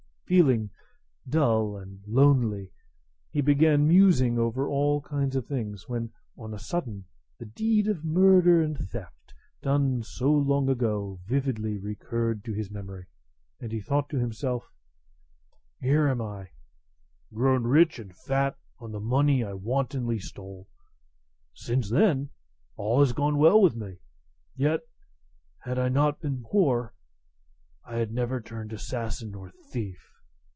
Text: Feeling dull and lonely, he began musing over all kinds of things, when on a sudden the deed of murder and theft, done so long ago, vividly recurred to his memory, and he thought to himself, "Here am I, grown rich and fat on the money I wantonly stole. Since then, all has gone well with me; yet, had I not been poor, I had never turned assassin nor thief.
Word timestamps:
Feeling 0.33 0.69
dull 1.27 1.75
and 1.75 2.01
lonely, 2.07 2.71
he 3.31 3.41
began 3.41 3.85
musing 3.85 4.39
over 4.39 4.65
all 4.65 5.01
kinds 5.01 5.35
of 5.35 5.45
things, 5.45 5.89
when 5.89 6.09
on 6.37 6.53
a 6.53 6.57
sudden 6.57 7.03
the 7.37 7.45
deed 7.45 7.89
of 7.89 8.05
murder 8.05 8.61
and 8.61 8.77
theft, 8.79 9.33
done 9.61 10.01
so 10.03 10.31
long 10.31 10.69
ago, 10.69 11.19
vividly 11.25 11.77
recurred 11.77 12.45
to 12.45 12.53
his 12.53 12.71
memory, 12.71 13.07
and 13.59 13.73
he 13.73 13.81
thought 13.81 14.07
to 14.07 14.19
himself, 14.19 14.71
"Here 15.81 16.07
am 16.07 16.21
I, 16.21 16.47
grown 17.33 17.63
rich 17.65 17.99
and 17.99 18.15
fat 18.15 18.57
on 18.79 18.93
the 18.93 19.01
money 19.01 19.43
I 19.43 19.51
wantonly 19.51 20.19
stole. 20.19 20.69
Since 21.53 21.89
then, 21.89 22.29
all 22.77 23.01
has 23.01 23.11
gone 23.11 23.37
well 23.37 23.61
with 23.61 23.75
me; 23.75 23.97
yet, 24.55 24.79
had 25.63 25.77
I 25.77 25.89
not 25.89 26.21
been 26.21 26.41
poor, 26.41 26.93
I 27.83 27.95
had 27.97 28.13
never 28.13 28.39
turned 28.39 28.71
assassin 28.71 29.31
nor 29.31 29.51
thief. 29.73 30.07